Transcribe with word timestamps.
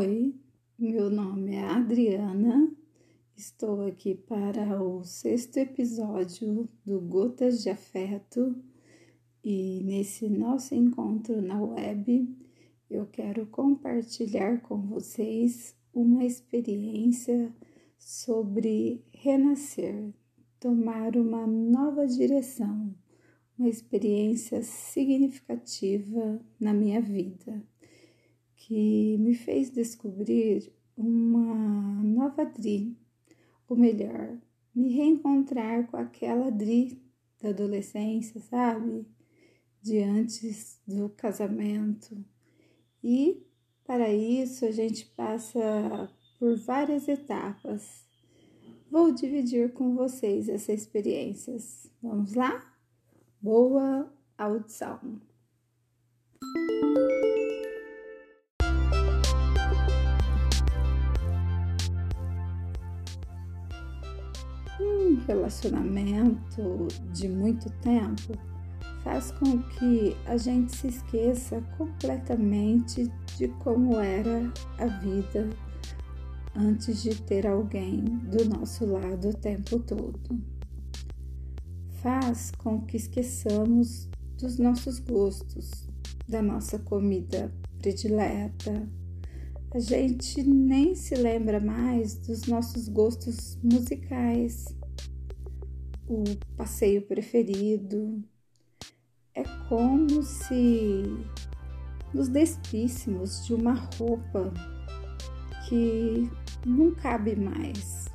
Oi, 0.00 0.32
meu 0.78 1.10
nome 1.10 1.56
é 1.56 1.64
Adriana, 1.64 2.72
estou 3.34 3.84
aqui 3.84 4.14
para 4.14 4.80
o 4.80 5.02
sexto 5.02 5.56
episódio 5.56 6.68
do 6.86 7.00
Gotas 7.00 7.64
de 7.64 7.68
Afeto. 7.68 8.54
E 9.42 9.82
nesse 9.82 10.28
nosso 10.28 10.72
encontro 10.72 11.42
na 11.42 11.60
web 11.60 12.32
eu 12.88 13.06
quero 13.06 13.44
compartilhar 13.46 14.62
com 14.62 14.80
vocês 14.82 15.76
uma 15.92 16.24
experiência 16.24 17.52
sobre 17.98 19.04
renascer, 19.12 20.14
tomar 20.60 21.16
uma 21.16 21.44
nova 21.44 22.06
direção, 22.06 22.94
uma 23.58 23.68
experiência 23.68 24.62
significativa 24.62 26.40
na 26.60 26.72
minha 26.72 27.00
vida 27.00 27.66
que 28.68 29.16
me 29.16 29.34
fez 29.34 29.70
descobrir 29.70 30.70
uma 30.94 32.02
nova 32.02 32.44
Dri, 32.44 32.94
ou 33.66 33.76
melhor, 33.76 34.38
me 34.74 34.90
reencontrar 34.90 35.86
com 35.90 35.96
aquela 35.96 36.50
Dri 36.50 37.02
da 37.40 37.48
adolescência, 37.48 38.40
sabe? 38.42 39.06
De 39.80 40.02
antes 40.02 40.78
do 40.86 41.08
casamento. 41.08 42.22
E 43.02 43.42
para 43.84 44.12
isso 44.12 44.66
a 44.66 44.70
gente 44.70 45.06
passa 45.16 46.12
por 46.38 46.54
várias 46.58 47.08
etapas. 47.08 48.06
Vou 48.90 49.10
dividir 49.12 49.72
com 49.72 49.94
vocês 49.94 50.46
essas 50.46 50.82
experiências. 50.82 51.90
Vamos 52.02 52.34
lá? 52.34 52.70
Boa 53.40 54.12
audição! 54.36 55.20
Relacionamento 65.28 66.88
de 67.12 67.28
muito 67.28 67.70
tempo 67.82 68.32
faz 69.04 69.30
com 69.32 69.62
que 69.62 70.16
a 70.26 70.38
gente 70.38 70.74
se 70.74 70.88
esqueça 70.88 71.60
completamente 71.76 73.12
de 73.36 73.48
como 73.62 73.98
era 73.98 74.50
a 74.78 74.86
vida 74.86 75.50
antes 76.56 77.02
de 77.02 77.14
ter 77.22 77.46
alguém 77.46 78.02
do 78.04 78.48
nosso 78.48 78.86
lado 78.86 79.28
o 79.28 79.34
tempo 79.34 79.78
todo. 79.80 80.40
Faz 82.02 82.50
com 82.56 82.80
que 82.80 82.96
esqueçamos 82.96 84.08
dos 84.40 84.58
nossos 84.58 84.98
gostos, 84.98 85.88
da 86.26 86.40
nossa 86.40 86.78
comida 86.78 87.52
predileta. 87.78 88.88
A 89.72 89.78
gente 89.78 90.42
nem 90.42 90.94
se 90.94 91.14
lembra 91.14 91.60
mais 91.60 92.14
dos 92.14 92.46
nossos 92.46 92.88
gostos 92.88 93.58
musicais 93.62 94.77
o 96.08 96.24
passeio 96.56 97.02
preferido. 97.02 98.22
É 99.34 99.44
como 99.68 100.22
se 100.22 101.02
nos 102.12 102.28
despíssemos 102.28 103.44
de 103.46 103.54
uma 103.54 103.74
roupa 103.98 104.52
que 105.68 106.28
não 106.64 106.92
cabe 106.92 107.36
mais, 107.36 108.06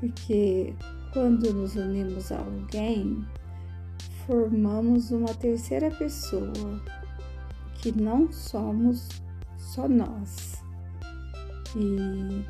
porque 0.00 0.74
quando 1.12 1.52
nos 1.54 1.76
unimos 1.76 2.32
a 2.32 2.38
alguém, 2.38 3.24
formamos 4.26 5.10
uma 5.10 5.32
terceira 5.34 5.90
pessoa 5.90 6.82
que 7.80 7.92
não 7.92 8.30
somos 8.30 9.08
só 9.56 9.88
nós. 9.88 10.62
E 11.76 12.44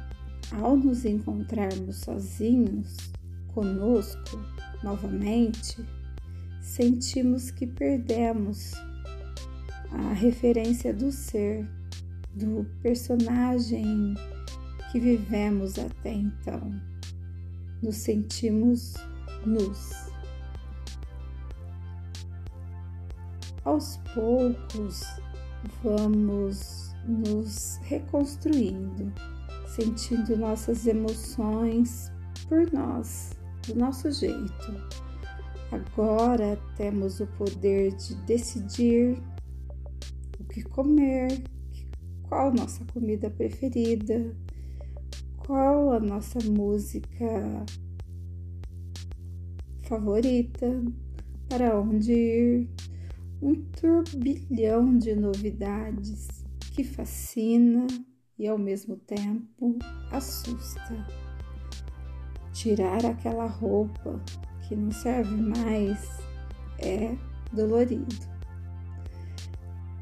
ao 0.54 0.76
nos 0.76 1.04
encontrarmos 1.04 1.96
sozinhos 1.96 2.96
conosco, 3.54 4.38
novamente, 4.82 5.84
sentimos 6.60 7.50
que 7.50 7.66
perdemos 7.66 8.72
a 9.90 10.12
referência 10.12 10.92
do 10.92 11.12
ser, 11.12 11.68
do 12.34 12.66
personagem 12.82 14.14
que 14.90 14.98
vivemos 14.98 15.78
até 15.78 16.12
então. 16.12 16.72
Nos 17.82 17.96
sentimos 17.96 18.94
nus. 19.44 19.90
Aos 23.64 23.98
poucos, 24.14 25.02
vamos 25.82 26.94
nos 27.06 27.78
reconstruindo, 27.82 29.12
sentindo 29.66 30.36
nossas 30.36 30.86
emoções 30.86 32.10
por 32.48 32.72
nós 32.72 33.41
do 33.66 33.74
nosso 33.74 34.10
jeito. 34.10 35.02
Agora 35.70 36.58
temos 36.76 37.20
o 37.20 37.26
poder 37.26 37.94
de 37.94 38.14
decidir 38.26 39.16
o 40.38 40.44
que 40.44 40.62
comer, 40.62 41.42
qual 42.24 42.52
nossa 42.52 42.84
comida 42.92 43.30
preferida, 43.30 44.34
qual 45.38 45.92
a 45.92 46.00
nossa 46.00 46.38
música 46.44 47.64
favorita, 49.82 50.82
para 51.48 51.78
onde 51.78 52.12
ir. 52.12 52.68
Um 53.40 53.56
turbilhão 53.56 54.96
de 54.96 55.16
novidades 55.16 56.28
que 56.74 56.84
fascina 56.84 57.88
e 58.38 58.46
ao 58.46 58.56
mesmo 58.56 58.96
tempo 58.96 59.78
assusta 60.12 61.21
tirar 62.52 63.04
aquela 63.04 63.46
roupa 63.46 64.20
que 64.62 64.76
não 64.76 64.90
serve 64.92 65.34
mais 65.34 66.20
é 66.78 67.14
dolorido. 67.52 68.32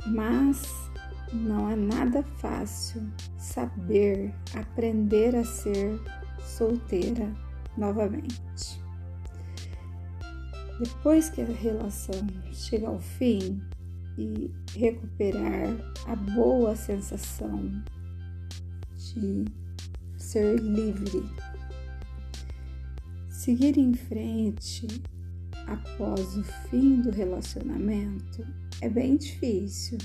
Mas 0.06 0.62
não 1.32 1.70
é 1.70 1.76
nada 1.76 2.22
fácil 2.38 3.02
saber 3.38 4.34
aprender 4.54 5.36
a 5.36 5.44
ser 5.44 6.00
solteira 6.40 7.32
novamente. 7.76 8.80
Depois 10.78 11.28
que 11.28 11.42
a 11.42 11.46
relação 11.46 12.26
chega 12.52 12.88
ao 12.88 12.98
fim 12.98 13.60
e 14.16 14.50
recuperar 14.74 15.68
a 16.06 16.16
boa 16.16 16.74
sensação 16.74 17.70
de 18.96 19.44
ser 20.16 20.58
livre 20.58 21.22
Seguir 23.50 23.78
em 23.78 23.92
frente 23.92 24.86
após 25.66 26.36
o 26.36 26.44
fim 26.44 27.00
do 27.00 27.10
relacionamento 27.10 28.46
é 28.80 28.88
bem 28.88 29.16
difícil. 29.16 29.98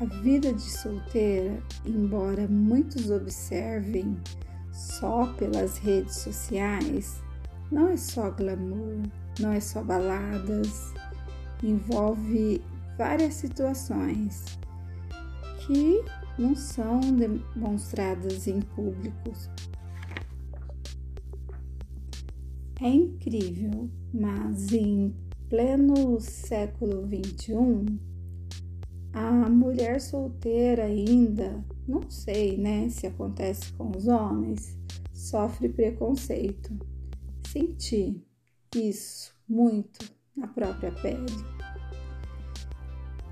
A 0.00 0.06
vida 0.22 0.50
de 0.50 0.62
solteira, 0.62 1.62
embora 1.84 2.48
muitos 2.48 3.10
observem 3.10 4.16
só 4.72 5.26
pelas 5.34 5.76
redes 5.76 6.16
sociais, 6.16 7.22
não 7.70 7.88
é 7.88 7.98
só 7.98 8.30
glamour, 8.30 9.02
não 9.38 9.52
é 9.52 9.60
só 9.60 9.84
baladas, 9.84 10.94
envolve 11.62 12.62
várias 12.96 13.34
situações 13.34 14.42
que 15.66 16.02
não 16.38 16.56
são 16.56 16.98
demonstradas 16.98 18.46
em 18.46 18.62
público 18.62 19.32
É 22.84 22.90
incrível, 22.90 23.88
mas 24.12 24.70
em 24.70 25.16
pleno 25.48 26.20
século 26.20 27.08
XXI, 27.08 27.98
a 29.10 29.48
mulher 29.48 29.98
solteira 30.02 30.84
ainda, 30.84 31.64
não 31.88 32.10
sei 32.10 32.58
né, 32.58 32.90
se 32.90 33.06
acontece 33.06 33.72
com 33.72 33.90
os 33.96 34.06
homens, 34.06 34.78
sofre 35.14 35.70
preconceito. 35.70 36.78
Senti 37.48 38.22
isso 38.76 39.34
muito 39.48 40.00
na 40.36 40.46
própria 40.46 40.92
pele. 40.92 41.24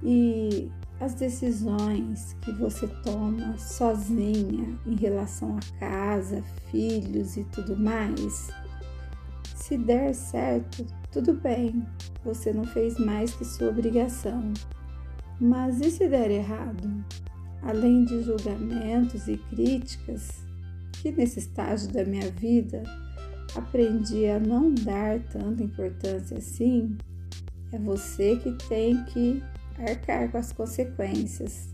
E 0.02 0.70
as 0.98 1.12
decisões 1.12 2.32
que 2.40 2.52
você 2.52 2.88
toma 3.04 3.58
sozinha 3.58 4.80
em 4.86 4.94
relação 4.94 5.58
a 5.58 5.78
casa, 5.78 6.42
filhos 6.70 7.36
e 7.36 7.44
tudo 7.44 7.76
mais 7.76 8.50
se 9.62 9.78
der 9.78 10.12
certo, 10.12 10.84
tudo 11.12 11.34
bem, 11.34 11.86
você 12.24 12.52
não 12.52 12.64
fez 12.64 12.98
mais 12.98 13.32
que 13.32 13.44
sua 13.44 13.68
obrigação. 13.68 14.52
Mas 15.40 15.80
e 15.80 15.88
se 15.88 16.08
der 16.08 16.32
errado? 16.32 17.04
Além 17.62 18.04
de 18.04 18.24
julgamentos 18.24 19.28
e 19.28 19.36
críticas, 19.36 20.44
que 20.94 21.12
nesse 21.12 21.38
estágio 21.38 21.92
da 21.92 22.04
minha 22.04 22.28
vida 22.32 22.82
aprendi 23.54 24.26
a 24.26 24.40
não 24.40 24.74
dar 24.74 25.20
tanta 25.28 25.62
importância 25.62 26.38
assim, 26.38 26.98
é 27.70 27.78
você 27.78 28.34
que 28.38 28.50
tem 28.68 29.04
que 29.04 29.40
arcar 29.78 30.28
com 30.32 30.38
as 30.38 30.52
consequências, 30.52 31.72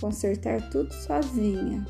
consertar 0.00 0.68
tudo 0.68 0.92
sozinha. 0.92 1.86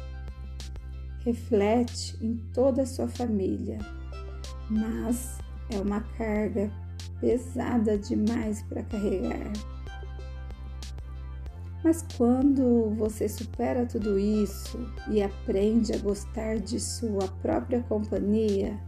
Reflete 1.24 2.14
em 2.20 2.36
toda 2.52 2.82
a 2.82 2.86
sua 2.86 3.08
família, 3.08 3.78
mas 4.70 5.38
é 5.70 5.78
uma 5.78 6.00
carga 6.16 6.70
pesada 7.20 7.98
demais 7.98 8.62
para 8.62 8.82
carregar. 8.82 9.52
Mas 11.82 12.02
quando 12.16 12.94
você 12.96 13.28
supera 13.28 13.84
tudo 13.84 14.18
isso 14.18 14.78
e 15.10 15.22
aprende 15.22 15.92
a 15.92 15.98
gostar 15.98 16.58
de 16.58 16.80
sua 16.80 17.28
própria 17.42 17.82
companhia, 17.82 18.80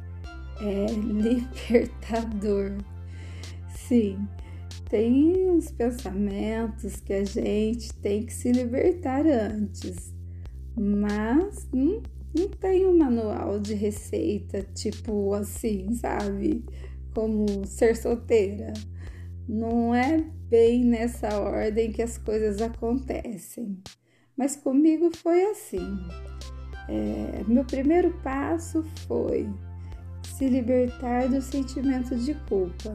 é 0.61 0.87
libertador. 0.96 2.73
Sim, 3.69 4.26
tem 4.88 5.50
uns 5.50 5.70
pensamentos 5.70 7.00
que 7.00 7.12
a 7.12 7.25
gente 7.25 7.93
tem 7.94 8.25
que 8.25 8.32
se 8.32 8.50
libertar 8.50 9.26
antes, 9.26 10.14
mas 10.75 11.69
não, 11.73 12.00
não 12.37 12.49
tem 12.49 12.87
um 12.87 12.99
manual 12.99 13.59
de 13.59 13.75
receita 13.75 14.62
tipo 14.75 15.33
assim, 15.35 15.93
sabe? 15.94 16.65
Como 17.15 17.67
ser 17.67 17.97
solteira. 17.97 18.73
Não 19.49 19.94
é 19.94 20.19
bem 20.49 20.85
nessa 20.85 21.38
ordem 21.38 21.93
que 21.93 22.03
as 22.03 22.19
coisas 22.19 22.61
acontecem. 22.61 23.79
Mas 24.37 24.55
comigo 24.56 25.11
foi 25.17 25.43
assim. 25.50 25.99
É, 26.88 27.43
meu 27.49 27.65
primeiro 27.65 28.12
passo 28.23 28.85
foi 29.06 29.49
se 30.37 30.49
libertar 30.49 31.29
do 31.29 31.41
sentimento 31.41 32.15
de 32.17 32.35
culpa. 32.49 32.93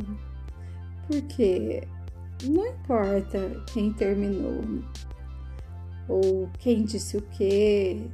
Porque 1.08 1.82
não 2.44 2.68
importa 2.68 3.40
quem 3.74 3.92
terminou 3.94 4.62
ou 6.12 6.50
quem 6.60 6.84
disse 6.84 7.16
o 7.16 7.22
que, 7.22 8.12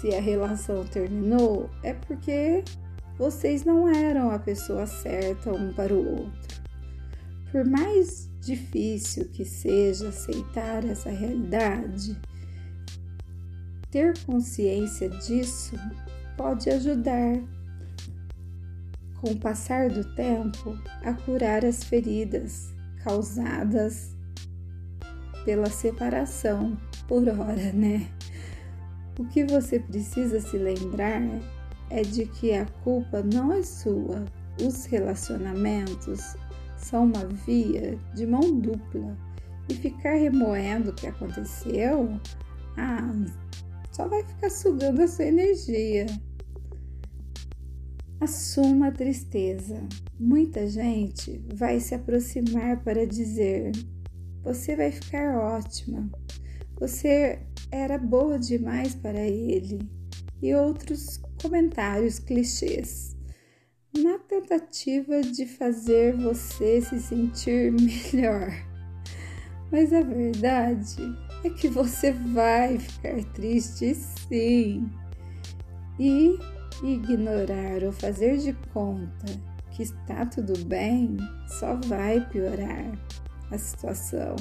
se 0.00 0.14
a 0.14 0.20
relação 0.20 0.82
terminou, 0.86 1.68
é 1.82 1.92
porque 1.92 2.64
vocês 3.18 3.64
não 3.66 3.86
eram 3.86 4.30
a 4.30 4.38
pessoa 4.38 4.86
certa 4.86 5.52
um 5.52 5.70
para 5.74 5.92
o 5.92 6.22
outro. 6.22 6.64
Por 7.52 7.66
mais 7.66 8.30
difícil 8.40 9.28
que 9.28 9.44
seja 9.44 10.08
aceitar 10.08 10.84
essa 10.86 11.10
realidade, 11.10 12.18
ter 13.90 14.18
consciência 14.24 15.10
disso 15.10 15.76
pode 16.38 16.70
ajudar, 16.70 17.36
com 19.20 19.32
o 19.32 19.36
passar 19.38 19.90
do 19.90 20.02
tempo, 20.14 20.78
a 21.02 21.12
curar 21.12 21.62
as 21.62 21.84
feridas 21.84 22.72
causadas 23.02 24.13
pela 25.44 25.70
separação 25.70 26.76
por 27.06 27.28
hora, 27.28 27.72
né? 27.72 28.08
O 29.18 29.24
que 29.26 29.44
você 29.44 29.78
precisa 29.78 30.40
se 30.40 30.56
lembrar 30.56 31.22
é 31.90 32.02
de 32.02 32.26
que 32.26 32.52
a 32.52 32.66
culpa 32.82 33.22
não 33.22 33.52
é 33.52 33.62
sua. 33.62 34.24
Os 34.60 34.84
relacionamentos 34.86 36.36
são 36.76 37.04
uma 37.04 37.24
via 37.26 37.98
de 38.14 38.26
mão 38.26 38.58
dupla 38.58 39.16
e 39.68 39.74
ficar 39.74 40.14
remoendo 40.14 40.90
o 40.90 40.94
que 40.94 41.06
aconteceu, 41.06 42.20
ah, 42.76 43.12
só 43.90 44.08
vai 44.08 44.22
ficar 44.24 44.50
sugando 44.50 45.02
a 45.02 45.08
sua 45.08 45.26
energia. 45.26 46.06
Assuma 48.20 48.88
a 48.88 48.92
tristeza. 48.92 49.80
Muita 50.18 50.66
gente 50.66 51.40
vai 51.54 51.78
se 51.80 51.94
aproximar 51.94 52.82
para 52.82 53.06
dizer: 53.06 53.72
Você 54.44 54.76
vai 54.76 54.92
ficar 54.92 55.38
ótima. 55.38 56.10
Você 56.78 57.40
era 57.72 57.96
boa 57.96 58.38
demais 58.38 58.94
para 58.94 59.20
ele. 59.20 59.80
E 60.42 60.54
outros 60.54 61.18
comentários 61.40 62.18
clichês 62.18 63.16
na 63.96 64.18
tentativa 64.18 65.22
de 65.22 65.46
fazer 65.46 66.14
você 66.16 66.82
se 66.82 67.00
sentir 67.00 67.72
melhor. 68.12 68.52
Mas 69.72 69.92
a 69.94 70.02
verdade 70.02 71.02
é 71.42 71.48
que 71.48 71.68
você 71.68 72.12
vai 72.12 72.78
ficar 72.78 73.24
triste 73.32 73.94
sim. 73.94 74.90
E 75.98 76.38
ignorar 76.82 77.82
ou 77.82 77.92
fazer 77.92 78.36
de 78.36 78.52
conta 78.74 79.26
que 79.70 79.82
está 79.82 80.26
tudo 80.26 80.58
bem 80.66 81.16
só 81.46 81.76
vai 81.86 82.20
piorar 82.28 82.92
a 83.50 83.58
situação. 83.58 84.36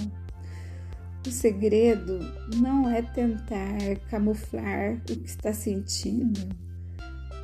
O 1.25 1.31
segredo 1.31 2.19
não 2.57 2.89
é 2.89 3.01
tentar 3.01 3.95
camuflar 4.09 4.95
o 4.95 5.15
que 5.15 5.25
está 5.25 5.53
sentindo, 5.53 6.49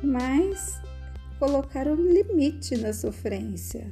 mas 0.02 0.80
colocar 1.38 1.88
um 1.88 2.12
limite 2.12 2.76
na 2.76 2.92
sofrência. 2.92 3.90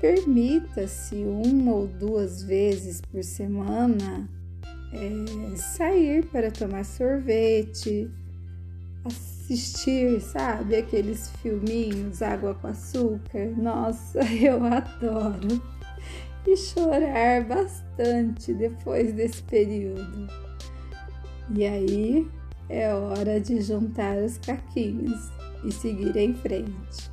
Permita-se 0.00 1.14
uma 1.14 1.72
ou 1.72 1.86
duas 1.86 2.42
vezes 2.42 3.00
por 3.00 3.22
semana 3.22 4.28
é, 4.92 5.56
sair 5.56 6.26
para 6.26 6.50
tomar 6.50 6.84
sorvete, 6.84 8.10
assistir, 9.04 10.20
sabe, 10.20 10.76
aqueles 10.76 11.30
filminhos 11.42 12.20
Água 12.20 12.54
com 12.54 12.66
Açúcar. 12.66 13.46
Nossa, 13.56 14.20
eu 14.34 14.64
adoro! 14.64 15.75
E 16.46 16.56
chorar 16.56 17.44
bastante 17.44 18.54
depois 18.54 19.12
desse 19.12 19.42
período. 19.42 20.28
E 21.54 21.64
aí 21.64 22.30
é 22.68 22.92
hora 22.94 23.40
de 23.40 23.60
juntar 23.60 24.16
os 24.18 24.38
caquinhos 24.38 25.30
e 25.64 25.72
seguir 25.72 26.16
em 26.16 26.34
frente. 26.34 27.10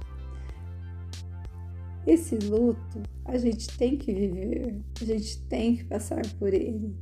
Esse 2.05 2.35
luto 2.35 3.01
a 3.25 3.37
gente 3.37 3.75
tem 3.77 3.97
que 3.97 4.13
viver, 4.13 4.81
a 5.01 5.05
gente 5.05 5.41
tem 5.47 5.77
que 5.77 5.85
passar 5.85 6.21
por 6.37 6.53
ele. 6.53 6.95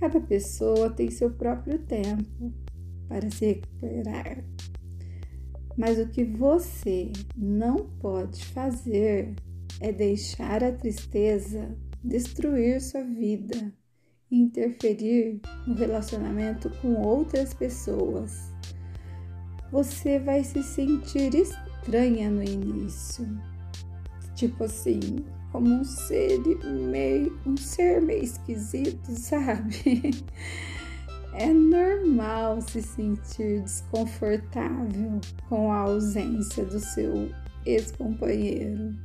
Cada 0.00 0.20
pessoa 0.20 0.90
tem 0.90 1.10
seu 1.10 1.30
próprio 1.30 1.78
tempo 1.78 2.52
para 3.06 3.30
se 3.30 3.46
recuperar. 3.46 4.42
Mas 5.76 5.98
o 5.98 6.08
que 6.08 6.24
você 6.24 7.12
não 7.36 7.76
pode 8.00 8.44
fazer 8.46 9.34
é 9.80 9.92
deixar 9.92 10.62
a 10.62 10.72
tristeza 10.72 11.76
destruir 12.02 12.80
sua 12.80 13.02
vida 13.02 13.72
e 14.30 14.38
interferir 14.38 15.40
no 15.66 15.74
relacionamento 15.74 16.70
com 16.80 16.94
outras 16.94 17.52
pessoas 17.52 18.50
você 19.70 20.18
vai 20.18 20.42
se 20.42 20.62
sentir 20.62 21.34
estranha 21.34 22.30
no 22.30 22.42
início. 22.42 23.26
Tipo 24.34 24.64
assim, 24.64 25.00
como 25.52 25.68
um 25.68 25.84
ser 25.84 26.40
meio, 26.64 27.38
um 27.46 27.56
ser 27.56 28.00
meio 28.00 28.24
esquisito, 28.24 29.10
sabe? 29.14 30.24
É 31.34 31.52
normal 31.52 32.60
se 32.60 32.82
sentir 32.82 33.62
desconfortável 33.62 35.20
com 35.48 35.70
a 35.70 35.80
ausência 35.80 36.64
do 36.64 36.80
seu 36.80 37.30
ex-companheiro, 37.64 38.96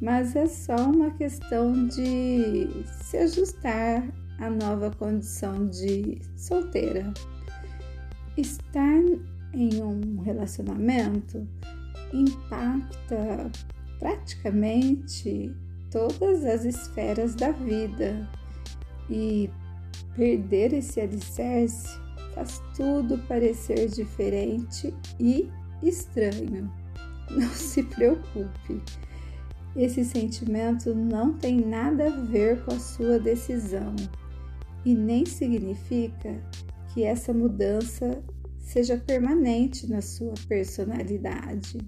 mas 0.00 0.34
é 0.36 0.46
só 0.46 0.76
uma 0.76 1.10
questão 1.12 1.86
de 1.88 2.68
se 3.02 3.16
ajustar 3.18 4.06
à 4.38 4.50
nova 4.50 4.90
condição 4.90 5.66
de 5.68 6.20
solteira. 6.36 7.12
Estar 8.36 9.00
em 9.52 9.82
um 9.82 10.20
relacionamento 10.22 11.46
impacta 12.12 13.50
praticamente 13.98 15.54
todas 15.90 16.44
as 16.44 16.64
esferas 16.64 17.34
da 17.34 17.52
vida 17.52 18.28
e 19.08 19.48
perder 20.16 20.72
esse 20.72 21.00
alicerce 21.00 21.98
faz 22.34 22.60
tudo 22.76 23.16
parecer 23.28 23.88
diferente 23.88 24.92
e 25.20 25.48
estranho. 25.82 26.70
Não 27.30 27.48
se 27.50 27.82
preocupe, 27.82 28.82
esse 29.76 30.04
sentimento 30.04 30.94
não 30.94 31.32
tem 31.32 31.60
nada 31.60 32.06
a 32.06 32.20
ver 32.20 32.64
com 32.64 32.72
a 32.72 32.78
sua 32.78 33.18
decisão 33.18 33.94
e 34.84 34.94
nem 34.94 35.24
significa 35.24 36.40
que 36.92 37.02
essa 37.02 37.32
mudança 37.32 38.22
seja 38.58 38.96
permanente 38.96 39.88
na 39.88 40.00
sua 40.00 40.34
personalidade. 40.48 41.78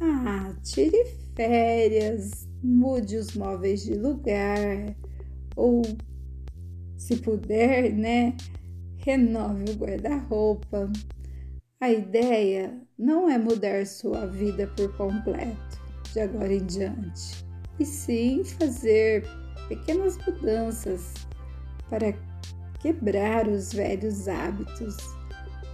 Ah, 0.00 0.54
tire 0.62 1.04
férias, 1.34 2.48
mude 2.62 3.16
os 3.16 3.34
móveis 3.34 3.82
de 3.82 3.94
lugar, 3.94 4.94
ou, 5.56 5.82
se 6.96 7.16
puder, 7.16 7.92
né, 7.92 8.36
renove 8.96 9.64
o 9.70 9.74
guarda-roupa. 9.74 10.90
A 11.80 11.90
ideia 11.90 12.80
não 12.98 13.28
é 13.28 13.38
mudar 13.38 13.86
sua 13.86 14.26
vida 14.26 14.66
por 14.76 14.96
completo, 14.96 15.77
de 16.12 16.20
agora 16.20 16.52
em 16.52 16.64
diante, 16.64 17.44
e 17.78 17.84
sim 17.84 18.44
fazer 18.44 19.26
pequenas 19.68 20.18
mudanças 20.18 21.14
para 21.90 22.14
quebrar 22.80 23.48
os 23.48 23.72
velhos 23.72 24.28
hábitos, 24.28 24.96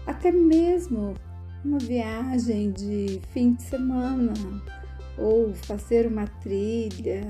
até 0.06 0.30
mesmo 0.30 1.14
uma 1.64 1.78
viagem 1.78 2.72
de 2.72 3.20
fim 3.32 3.54
de 3.54 3.62
semana, 3.62 4.32
ou 5.18 5.54
fazer 5.54 6.06
uma 6.06 6.26
trilha, 6.26 7.22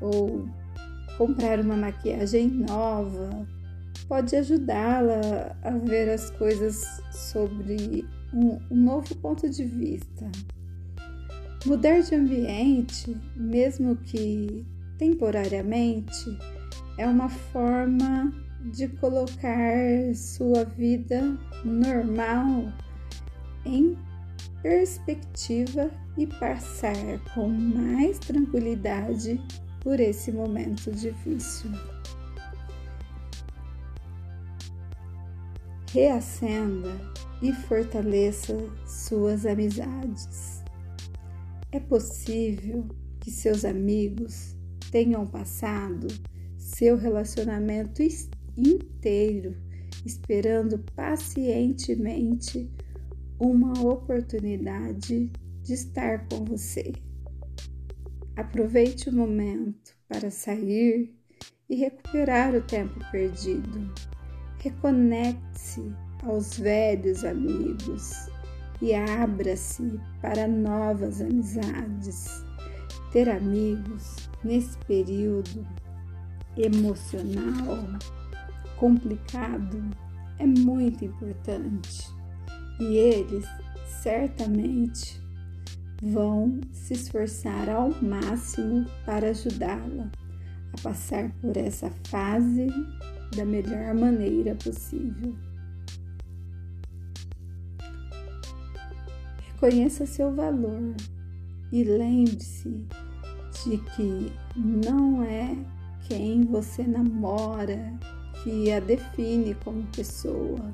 ou 0.00 0.48
comprar 1.16 1.58
uma 1.60 1.76
maquiagem 1.76 2.48
nova, 2.48 3.46
pode 4.06 4.36
ajudá-la 4.36 5.56
a 5.62 5.70
ver 5.70 6.08
as 6.10 6.30
coisas 6.30 6.84
sobre 7.10 8.06
um, 8.32 8.58
um 8.70 8.76
novo 8.76 9.14
ponto 9.16 9.48
de 9.48 9.64
vista. 9.64 10.30
Mudar 11.66 12.00
de 12.00 12.14
ambiente, 12.14 13.16
mesmo 13.36 13.96
que 13.96 14.64
temporariamente, 14.96 16.38
é 16.96 17.06
uma 17.06 17.28
forma 17.28 18.32
de 18.72 18.88
colocar 18.88 20.14
sua 20.14 20.64
vida 20.64 21.38
normal 21.64 22.72
em 23.64 23.96
perspectiva 24.62 25.90
e 26.16 26.26
passar 26.26 27.18
com 27.34 27.48
mais 27.48 28.18
tranquilidade 28.18 29.40
por 29.80 30.00
esse 30.00 30.32
momento 30.32 30.90
difícil. 30.92 31.70
Reacenda 35.92 36.92
e 37.40 37.52
fortaleça 37.52 38.54
suas 38.84 39.46
amizades. 39.46 40.57
É 41.70 41.78
possível 41.78 42.88
que 43.20 43.30
seus 43.30 43.64
amigos 43.64 44.56
tenham 44.90 45.26
passado 45.26 46.08
seu 46.56 46.96
relacionamento 46.96 48.02
inteiro 48.56 49.54
esperando 50.04 50.78
pacientemente 50.94 52.70
uma 53.38 53.72
oportunidade 53.86 55.30
de 55.62 55.72
estar 55.74 56.26
com 56.28 56.44
você. 56.44 56.92
Aproveite 58.34 59.10
o 59.10 59.12
momento 59.12 59.94
para 60.08 60.30
sair 60.30 61.14
e 61.68 61.76
recuperar 61.76 62.54
o 62.54 62.62
tempo 62.62 62.98
perdido. 63.10 63.92
Reconecte-se 64.58 65.82
aos 66.22 66.58
velhos 66.58 67.24
amigos 67.24 68.28
e 68.80 68.94
abra-se 68.94 69.98
para 70.20 70.46
novas 70.46 71.20
amizades. 71.20 72.44
Ter 73.12 73.28
amigos 73.28 74.16
nesse 74.44 74.76
período 74.78 75.66
emocional 76.56 77.78
complicado 78.76 79.82
é 80.38 80.46
muito 80.46 81.04
importante 81.04 82.08
e 82.78 82.96
eles 82.96 83.44
certamente 84.02 85.20
vão 86.02 86.60
se 86.70 86.94
esforçar 86.94 87.68
ao 87.68 87.90
máximo 88.02 88.84
para 89.04 89.30
ajudá-la 89.30 90.10
a 90.72 90.82
passar 90.82 91.30
por 91.40 91.56
essa 91.56 91.90
fase 92.04 92.68
da 93.36 93.44
melhor 93.44 93.94
maneira 93.94 94.54
possível. 94.54 95.34
Reconheça 99.60 100.06
seu 100.06 100.32
valor 100.32 100.94
e 101.72 101.82
lembre-se 101.82 102.86
de 103.64 103.78
que 103.78 104.32
não 104.54 105.20
é 105.24 105.56
quem 106.06 106.42
você 106.42 106.84
namora 106.84 107.92
que 108.40 108.70
a 108.70 108.78
define 108.78 109.56
como 109.56 109.82
pessoa. 109.88 110.72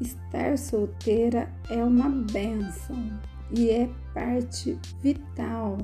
Estar 0.00 0.58
solteira 0.58 1.48
é 1.70 1.84
uma 1.84 2.08
benção 2.10 3.20
e 3.56 3.70
é 3.70 3.88
parte 4.12 4.76
vital 5.00 5.78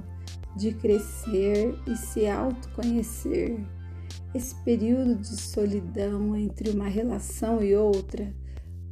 de 0.57 0.73
crescer 0.75 1.79
e 1.87 1.95
se 1.95 2.27
autoconhecer. 2.27 3.57
Esse 4.35 4.57
período 4.65 5.15
de 5.15 5.41
solidão 5.41 6.35
entre 6.35 6.71
uma 6.71 6.89
relação 6.89 7.63
e 7.63 7.77
outra 7.77 8.35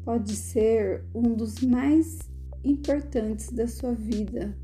pode 0.04 0.36
ser 0.36 1.04
um 1.12 1.34
dos 1.34 1.60
mais 1.62 2.32
importantes 2.64 3.50
da 3.50 3.66
sua 3.66 3.92
vida, 3.92 4.56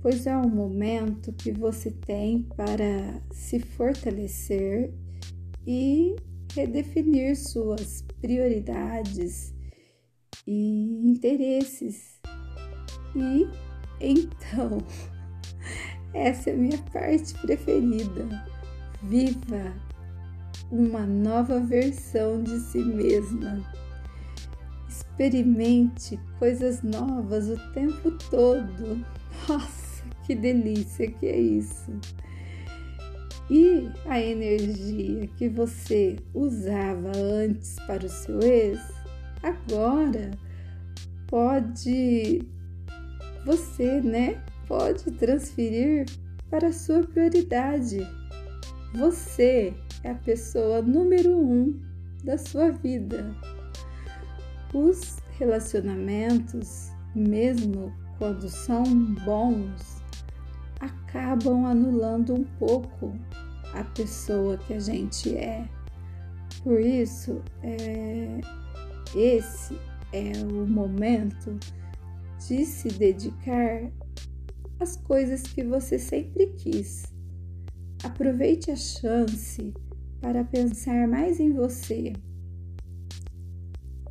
pois 0.00 0.26
é 0.26 0.36
um 0.36 0.48
momento 0.48 1.32
que 1.32 1.52
você 1.52 1.90
tem 1.90 2.42
para 2.56 3.22
se 3.30 3.58
fortalecer 3.58 4.92
e 5.66 6.16
redefinir 6.54 7.36
suas 7.36 8.02
prioridades 8.20 9.54
e 10.46 11.00
interesses. 11.04 12.20
E 13.14 13.46
então, 14.00 14.78
essa 16.14 16.50
é 16.50 16.54
a 16.54 16.56
minha 16.56 16.78
parte 16.92 17.34
preferida. 17.40 18.26
Viva 19.02 19.74
uma 20.70 21.06
nova 21.06 21.60
versão 21.60 22.42
de 22.42 22.58
si 22.60 22.78
mesma. 22.78 23.75
Experimente 25.18 26.20
coisas 26.38 26.82
novas 26.82 27.48
o 27.48 27.56
tempo 27.72 28.10
todo. 28.28 29.02
Nossa, 29.48 30.04
que 30.26 30.34
delícia 30.34 31.10
que 31.10 31.26
é 31.26 31.40
isso! 31.40 31.90
E 33.48 33.88
a 34.04 34.20
energia 34.20 35.26
que 35.38 35.48
você 35.48 36.18
usava 36.34 37.12
antes 37.16 37.76
para 37.86 38.04
o 38.04 38.10
seu 38.10 38.42
ex, 38.42 38.78
agora 39.42 40.32
pode 41.28 42.42
você, 43.46 44.02
né? 44.02 44.38
Pode 44.68 45.10
transferir 45.12 46.04
para 46.50 46.68
a 46.68 46.72
sua 46.74 47.02
prioridade. 47.04 48.06
Você 48.94 49.72
é 50.04 50.10
a 50.10 50.14
pessoa 50.14 50.82
número 50.82 51.38
um 51.38 51.80
da 52.22 52.36
sua 52.36 52.70
vida. 52.70 53.34
Os 54.76 55.16
relacionamentos, 55.38 56.90
mesmo 57.14 57.90
quando 58.18 58.46
são 58.46 58.84
bons, 59.24 60.02
acabam 60.78 61.64
anulando 61.64 62.34
um 62.34 62.44
pouco 62.58 63.16
a 63.72 63.82
pessoa 63.82 64.58
que 64.58 64.74
a 64.74 64.78
gente 64.78 65.34
é. 65.34 65.66
Por 66.62 66.78
isso, 66.78 67.40
é, 67.62 68.38
esse 69.14 69.80
é 70.12 70.32
o 70.44 70.66
momento 70.66 71.58
de 72.46 72.66
se 72.66 72.88
dedicar 72.88 73.90
às 74.78 74.94
coisas 74.94 75.42
que 75.42 75.64
você 75.64 75.98
sempre 75.98 76.48
quis. 76.48 77.04
Aproveite 78.04 78.70
a 78.70 78.76
chance 78.76 79.72
para 80.20 80.44
pensar 80.44 81.08
mais 81.08 81.40
em 81.40 81.54
você, 81.54 82.12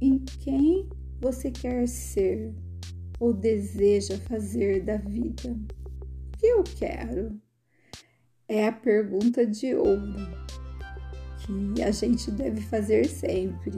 em 0.05 0.19
quem 0.19 0.87
você 1.19 1.49
quer 1.49 1.87
ser 1.87 2.53
ou 3.19 3.33
deseja 3.33 4.17
fazer 4.17 4.83
da 4.83 4.97
vida. 4.97 5.57
O 6.33 6.37
que 6.37 6.45
eu 6.45 6.63
quero? 6.63 7.41
É 8.47 8.67
a 8.67 8.71
pergunta 8.71 9.45
de 9.45 9.73
ouro 9.73 10.15
que 11.39 11.81
a 11.81 11.91
gente 11.91 12.29
deve 12.29 12.61
fazer 12.61 13.05
sempre. 13.07 13.71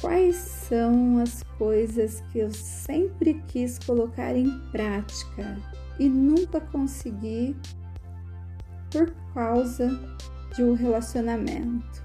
Quais 0.00 0.36
são 0.36 1.18
as 1.18 1.42
coisas 1.56 2.20
que 2.30 2.40
eu 2.40 2.50
sempre 2.50 3.42
quis 3.48 3.78
colocar 3.78 4.36
em 4.36 4.60
prática 4.70 5.56
e 5.98 6.08
nunca 6.08 6.60
consegui 6.60 7.56
por 8.90 9.10
causa 9.32 9.88
de 10.54 10.62
um 10.62 10.74
relacionamento? 10.74 12.03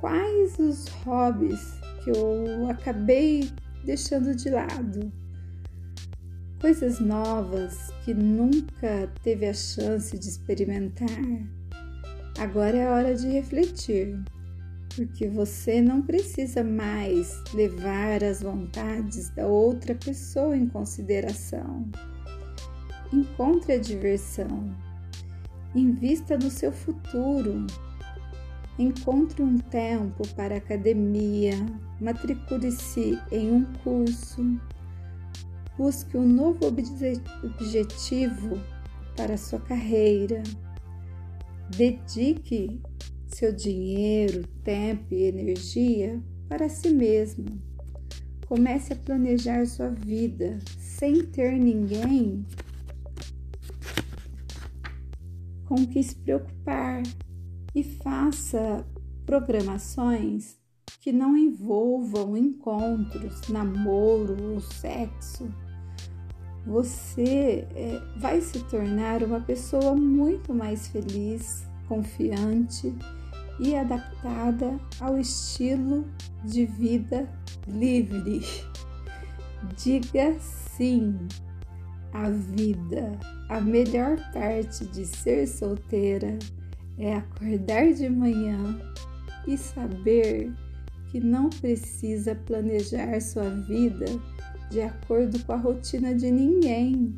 Quais 0.00 0.58
os 0.58 0.86
hobbies 1.04 1.80
que 2.04 2.10
eu 2.10 2.68
acabei 2.68 3.50
deixando 3.84 4.34
de 4.34 4.48
lado? 4.48 5.12
Coisas 6.60 7.00
novas 7.00 7.90
que 8.04 8.14
nunca 8.14 9.10
teve 9.22 9.46
a 9.46 9.54
chance 9.54 10.16
de 10.18 10.28
experimentar. 10.28 11.08
Agora 12.38 12.76
é 12.76 12.88
hora 12.88 13.14
de 13.14 13.28
refletir 13.28 14.16
porque 14.94 15.28
você 15.28 15.80
não 15.80 16.02
precisa 16.02 16.64
mais 16.64 17.42
levar 17.54 18.24
as 18.24 18.42
vontades 18.42 19.30
da 19.30 19.46
outra 19.46 19.94
pessoa 19.94 20.56
em 20.56 20.66
consideração. 20.66 21.88
Encontre 23.12 23.74
a 23.74 23.78
diversão, 23.78 24.74
invista 25.74 26.36
no 26.36 26.50
seu 26.50 26.72
futuro, 26.72 27.64
encontre 28.78 29.42
um 29.42 29.58
tempo 29.58 30.26
para 30.34 30.56
academia, 30.56 31.54
matricule-se 32.00 33.18
em 33.32 33.50
um 33.50 33.64
curso, 33.82 34.42
busque 35.76 36.16
um 36.16 36.26
novo 36.26 36.66
objetivo 36.66 38.60
para 39.16 39.36
sua 39.36 39.58
carreira, 39.60 40.42
dedique 41.76 42.80
seu 43.26 43.52
dinheiro, 43.52 44.46
tempo 44.62 45.12
e 45.12 45.24
energia 45.24 46.22
para 46.48 46.68
si 46.68 46.90
mesma. 46.90 47.46
Comece 48.46 48.92
a 48.94 48.96
planejar 48.96 49.66
sua 49.66 49.90
vida 49.90 50.58
sem 50.78 51.22
ter 51.24 51.52
ninguém 51.58 52.46
com 55.66 55.86
que 55.86 56.02
se 56.02 56.14
preocupar 56.16 57.02
e 57.78 57.84
faça 57.84 58.84
programações 59.24 60.58
que 61.00 61.12
não 61.12 61.36
envolvam 61.36 62.36
encontros, 62.36 63.48
namoro 63.48 64.54
ou 64.54 64.60
sexo. 64.60 65.48
Você 66.66 67.68
é, 67.72 68.02
vai 68.16 68.40
se 68.40 68.58
tornar 68.64 69.22
uma 69.22 69.40
pessoa 69.40 69.94
muito 69.94 70.52
mais 70.52 70.88
feliz, 70.88 71.68
confiante 71.86 72.92
e 73.60 73.76
adaptada 73.76 74.76
ao 75.00 75.16
estilo 75.16 76.04
de 76.44 76.66
vida 76.66 77.30
livre. 77.68 78.40
Diga 79.76 80.36
sim 80.40 81.16
à 82.12 82.28
vida. 82.28 83.12
A 83.48 83.60
melhor 83.60 84.16
parte 84.32 84.84
de 84.86 85.06
ser 85.06 85.46
solteira 85.46 86.36
é 86.98 87.14
acordar 87.14 87.92
de 87.92 88.08
manhã 88.08 88.80
e 89.46 89.56
saber 89.56 90.52
que 91.10 91.20
não 91.20 91.48
precisa 91.48 92.34
planejar 92.34 93.20
sua 93.20 93.48
vida 93.48 94.06
de 94.70 94.82
acordo 94.82 95.42
com 95.44 95.52
a 95.52 95.56
rotina 95.56 96.14
de 96.14 96.30
ninguém. 96.30 97.14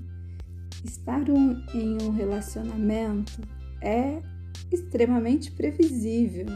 Estar 0.84 1.28
um, 1.28 1.60
em 1.74 1.98
um 2.02 2.10
relacionamento 2.10 3.40
é 3.82 4.22
extremamente 4.70 5.50
previsível, 5.50 6.46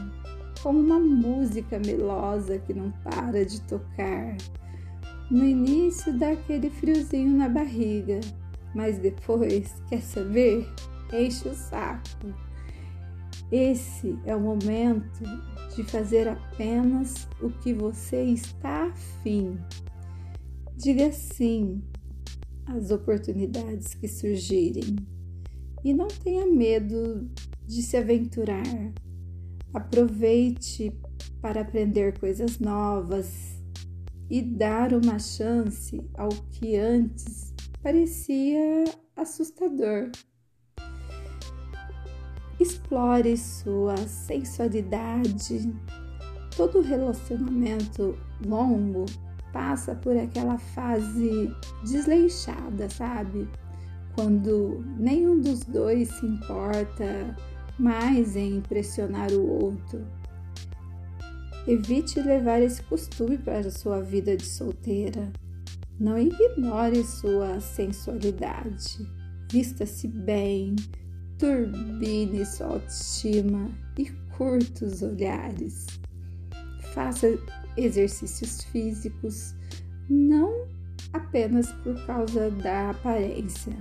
como 0.61 0.79
uma 0.79 0.99
música 0.99 1.79
melosa 1.79 2.57
que 2.59 2.73
não 2.73 2.91
para 3.03 3.45
de 3.45 3.61
tocar. 3.61 4.37
No 5.29 5.43
início 5.43 6.17
dá 6.17 6.31
aquele 6.31 6.69
friozinho 6.69 7.35
na 7.35 7.49
barriga, 7.49 8.19
mas 8.73 8.97
depois, 8.97 9.73
quer 9.89 10.01
saber? 10.01 10.67
Enche 11.13 11.49
o 11.49 11.53
saco. 11.53 12.33
Esse 13.51 14.17
é 14.25 14.35
o 14.35 14.41
momento 14.41 15.23
de 15.75 15.83
fazer 15.83 16.27
apenas 16.27 17.27
o 17.41 17.49
que 17.49 17.73
você 17.73 18.23
está 18.23 18.87
afim. 18.87 19.57
Diga 20.75 21.11
sim 21.11 21.81
às 22.65 22.91
oportunidades 22.91 23.93
que 23.93 24.07
surgirem 24.07 24.95
e 25.83 25.93
não 25.93 26.07
tenha 26.07 26.47
medo 26.47 27.29
de 27.65 27.81
se 27.83 27.95
aventurar. 27.95 28.63
Aproveite 29.73 30.91
para 31.41 31.61
aprender 31.61 32.17
coisas 32.19 32.59
novas 32.59 33.55
e 34.29 34.41
dar 34.41 34.93
uma 34.93 35.19
chance 35.19 36.01
ao 36.15 36.29
que 36.29 36.75
antes 36.75 37.53
parecia 37.83 38.85
assustador. 39.15 40.09
Explore 42.59 43.35
sua 43.37 43.97
sensualidade. 43.97 45.73
Todo 46.55 46.81
relacionamento 46.81 48.17
longo 48.45 49.05
passa 49.51 49.95
por 49.95 50.15
aquela 50.17 50.57
fase 50.57 51.51
desleixada, 51.83 52.89
sabe? 52.89 53.47
Quando 54.15 54.83
nenhum 54.97 55.39
dos 55.39 55.65
dois 55.65 56.09
se 56.09 56.25
importa 56.25 57.35
mais 57.77 58.35
em 58.35 58.57
impressionar 58.57 59.31
o 59.31 59.63
outro. 59.63 60.05
Evite 61.67 62.21
levar 62.21 62.61
esse 62.61 62.81
costume 62.83 63.37
para 63.37 63.67
a 63.67 63.71
sua 63.71 64.01
vida 64.01 64.37
de 64.37 64.45
solteira. 64.45 65.31
Não 65.99 66.17
ignore 66.17 67.03
sua 67.03 67.59
sensualidade. 67.59 69.05
Vista-se 69.51 70.07
bem, 70.07 70.75
turbine 71.37 72.45
sua 72.45 72.67
autoestima 72.67 73.69
e 73.97 74.09
curta 74.37 74.85
os 74.85 75.01
olhares. 75.01 75.87
Faça 76.93 77.37
exercícios 77.77 78.63
físicos, 78.63 79.53
não 80.09 80.67
apenas 81.13 81.71
por 81.83 81.95
causa 82.05 82.49
da 82.51 82.91
aparência, 82.91 83.75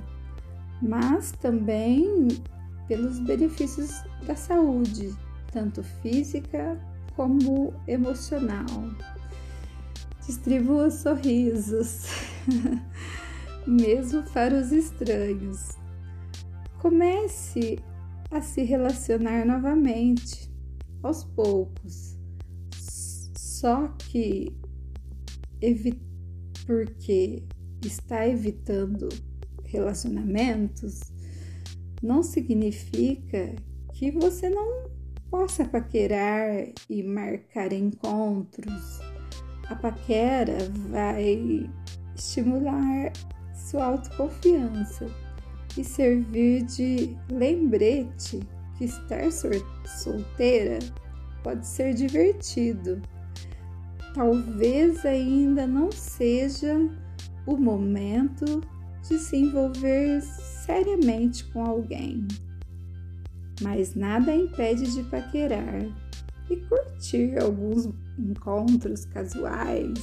mas 0.82 1.32
também 1.32 2.28
pelos 2.88 3.18
benefícios 3.20 4.02
da 4.26 4.34
saúde, 4.34 5.14
tanto 5.52 5.82
física 5.82 6.78
como 7.14 7.72
emocional. 7.86 8.66
Distribua 10.26 10.90
sorrisos, 10.90 12.06
mesmo 13.66 14.22
para 14.32 14.54
os 14.54 14.72
estranhos. 14.72 15.83
Comece 16.84 17.78
a 18.30 18.42
se 18.42 18.62
relacionar 18.62 19.46
novamente, 19.46 20.52
aos 21.02 21.24
poucos. 21.24 22.18
Só 23.34 23.88
que 24.10 24.54
porque 26.66 27.42
está 27.82 28.28
evitando 28.28 29.08
relacionamentos, 29.64 31.00
não 32.02 32.22
significa 32.22 33.56
que 33.94 34.10
você 34.10 34.50
não 34.50 34.90
possa 35.30 35.64
paquerar 35.64 36.68
e 36.90 37.02
marcar 37.02 37.72
encontros. 37.72 39.00
A 39.70 39.74
paquera 39.74 40.58
vai 40.90 41.66
estimular 42.14 43.10
sua 43.54 43.86
autoconfiança 43.86 45.23
e 45.76 45.84
servir 45.84 46.62
de 46.62 47.16
lembrete 47.30 48.40
que 48.76 48.84
estar 48.84 49.30
solteira 49.84 50.78
pode 51.42 51.66
ser 51.66 51.94
divertido. 51.94 53.00
Talvez 54.14 55.04
ainda 55.04 55.66
não 55.66 55.90
seja 55.90 56.88
o 57.46 57.56
momento 57.56 58.62
de 59.02 59.18
se 59.18 59.36
envolver 59.36 60.22
seriamente 60.22 61.44
com 61.46 61.64
alguém. 61.64 62.26
Mas 63.60 63.94
nada 63.94 64.34
impede 64.34 64.92
de 64.92 65.02
paquerar 65.04 65.82
e 66.50 66.56
curtir 66.56 67.38
alguns 67.38 67.88
encontros 68.18 69.04
casuais. 69.04 69.98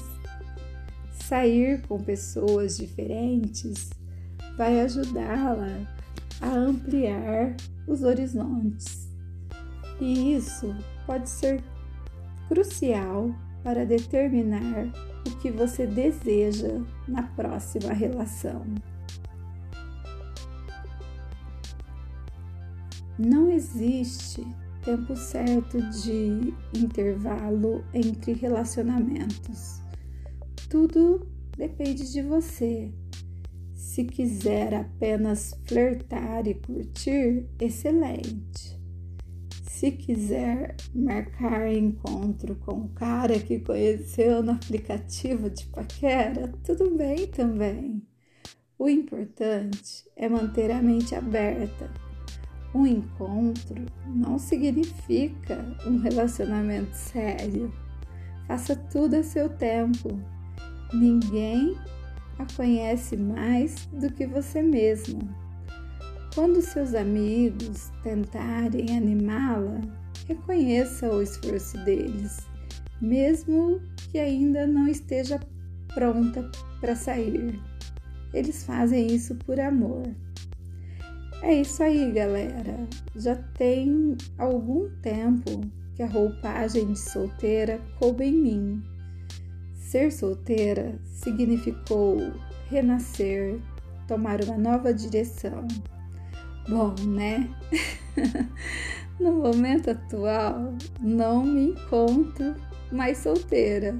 Sair 1.11 1.81
com 1.87 1.97
pessoas 1.99 2.77
diferentes 2.77 3.89
vai 4.57 4.81
ajudá-la 4.81 5.87
a 6.41 6.49
ampliar 6.49 7.55
os 7.87 8.03
horizontes. 8.03 9.09
E 9.99 10.35
isso 10.35 10.75
pode 11.05 11.29
ser 11.29 11.63
crucial 12.47 13.33
para 13.63 13.85
determinar 13.85 14.87
o 15.27 15.37
que 15.37 15.51
você 15.51 15.85
deseja 15.85 16.81
na 17.07 17.23
próxima 17.23 17.93
relação. 17.93 18.65
Não 23.19 23.51
existe 23.51 24.43
tempo 24.83 25.15
certo 25.15 25.79
de 25.79 26.53
intervalo 26.75 27.83
entre 27.93 28.33
relacionamentos. 28.33 29.79
Tudo 30.69 31.27
depende 31.55 32.11
de 32.11 32.23
você. 32.23 32.91
Se 33.81 34.05
quiser 34.05 34.75
apenas 34.75 35.59
flertar 35.65 36.47
e 36.47 36.53
curtir, 36.53 37.49
excelente. 37.59 38.79
Se 39.63 39.91
quiser 39.91 40.75
marcar 40.93 41.73
encontro 41.73 42.55
com 42.57 42.81
o 42.81 42.89
cara 42.89 43.39
que 43.39 43.59
conheceu 43.59 44.43
no 44.43 44.51
aplicativo 44.51 45.49
de 45.49 45.65
paquera, 45.65 46.53
tudo 46.63 46.95
bem 46.95 47.25
também. 47.25 48.01
O 48.77 48.87
importante 48.87 50.05
é 50.15 50.29
manter 50.29 50.69
a 50.69 50.81
mente 50.81 51.15
aberta 51.15 51.89
um 52.73 52.87
encontro 52.87 53.85
não 54.07 54.39
significa 54.39 55.75
um 55.85 55.97
relacionamento 55.97 56.95
sério. 56.95 57.73
Faça 58.47 58.75
tudo 58.75 59.15
a 59.15 59.23
seu 59.23 59.49
tempo. 59.49 60.17
Ninguém 60.93 61.75
a 62.41 62.55
conhece 62.55 63.15
mais 63.15 63.87
do 63.93 64.11
que 64.11 64.25
você 64.25 64.61
mesma. 64.61 65.19
Quando 66.33 66.61
seus 66.61 66.95
amigos 66.95 67.91
tentarem 68.03 68.97
animá-la, 68.97 69.81
reconheça 70.27 71.09
o 71.09 71.21
esforço 71.21 71.77
deles, 71.83 72.39
mesmo 73.01 73.81
que 74.11 74.17
ainda 74.17 74.65
não 74.65 74.87
esteja 74.87 75.39
pronta 75.93 76.49
para 76.79 76.95
sair. 76.95 77.59
Eles 78.33 78.63
fazem 78.63 79.07
isso 79.07 79.35
por 79.35 79.59
amor. 79.59 80.03
É 81.41 81.53
isso 81.55 81.83
aí, 81.83 82.11
galera. 82.11 82.87
Já 83.15 83.35
tem 83.35 84.15
algum 84.37 84.89
tempo 85.01 85.61
que 85.95 86.03
a 86.03 86.07
roupagem 86.07 86.93
de 86.93 86.99
solteira 86.99 87.79
coube 87.99 88.25
em 88.25 88.33
mim. 88.33 88.90
Ser 89.91 90.09
solteira 90.09 90.97
significou 91.03 92.31
renascer, 92.69 93.59
tomar 94.07 94.41
uma 94.41 94.57
nova 94.57 94.93
direção. 94.93 95.67
Bom, 96.69 96.95
né? 97.09 97.49
no 99.19 99.33
momento 99.33 99.91
atual, 99.91 100.75
não 101.01 101.43
me 101.43 101.71
encontro 101.71 102.55
mais 102.89 103.17
solteira. 103.17 103.97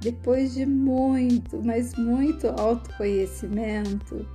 Depois 0.00 0.52
de 0.52 0.66
muito, 0.66 1.62
mas 1.64 1.94
muito 1.94 2.48
autoconhecimento, 2.48 4.28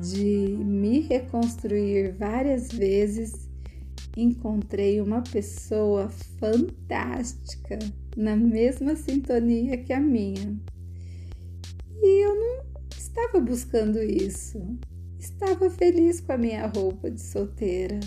de 0.00 0.56
me 0.64 1.00
reconstruir 1.00 2.16
várias 2.18 2.72
vezes, 2.72 3.41
encontrei 4.16 5.00
uma 5.00 5.22
pessoa 5.22 6.08
fantástica, 6.38 7.78
na 8.16 8.36
mesma 8.36 8.94
sintonia 8.94 9.78
que 9.78 9.92
a 9.92 10.00
minha. 10.00 10.56
E 12.02 12.24
eu 12.24 12.34
não 12.34 12.64
estava 12.96 13.40
buscando 13.40 14.02
isso. 14.02 14.60
Estava 15.18 15.70
feliz 15.70 16.20
com 16.20 16.32
a 16.32 16.38
minha 16.38 16.66
roupa 16.66 17.10
de 17.10 17.20
solteira. 17.20 18.00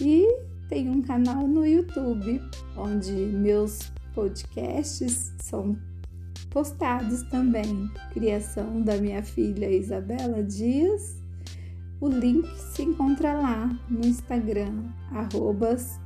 E 0.01 0.27
tem 0.67 0.89
um 0.89 1.01
canal 1.01 1.47
no 1.47 1.65
YouTube 1.65 2.41
onde 2.75 3.12
meus 3.12 3.93
podcasts 4.13 5.34
são 5.39 5.77
postados 6.49 7.23
também. 7.23 7.89
Criação 8.12 8.82
da 8.82 8.97
minha 8.97 9.23
filha 9.23 9.69
Isabela 9.69 10.43
Dias. 10.43 11.15
O 11.99 12.08
link 12.08 12.47
se 12.56 12.84
encontra 12.84 13.34
lá 13.34 13.75
no 13.89 14.06
Instagram, 14.06 14.84
arrobas, 15.12 15.99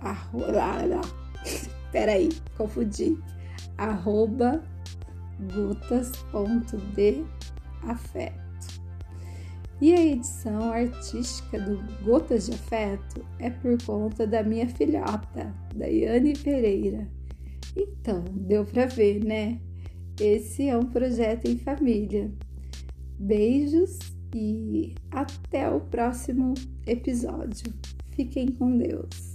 arroba, 0.00 1.23
peraí, 1.92 2.30
confundi, 2.56 3.16
arroba 3.78 4.62
gotas.deafeto. 5.54 8.44
E 9.80 9.92
a 9.92 10.00
edição 10.00 10.72
artística 10.72 11.58
do 11.58 11.82
Gotas 12.04 12.46
de 12.46 12.54
Afeto 12.54 13.24
é 13.38 13.50
por 13.50 13.76
conta 13.82 14.26
da 14.26 14.42
minha 14.42 14.68
filhota, 14.68 15.54
Daiane 15.74 16.34
Pereira. 16.34 17.08
Então, 17.76 18.22
deu 18.30 18.64
para 18.64 18.86
ver, 18.86 19.24
né? 19.24 19.60
Esse 20.20 20.68
é 20.68 20.76
um 20.76 20.84
projeto 20.84 21.46
em 21.46 21.58
família. 21.58 22.30
Beijos 23.18 23.98
e 24.34 24.94
até 25.10 25.68
o 25.68 25.80
próximo 25.80 26.54
episódio. 26.86 27.72
Fiquem 28.12 28.52
com 28.52 28.78
Deus. 28.78 29.33